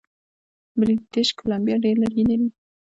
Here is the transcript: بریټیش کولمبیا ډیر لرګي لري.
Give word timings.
بریټیش 0.79 1.29
کولمبیا 1.39 1.75
ډیر 1.83 1.95
لرګي 2.03 2.23
لري. 2.29 2.47